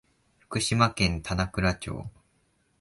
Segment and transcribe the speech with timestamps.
[0.39, 2.09] 福島県棚倉町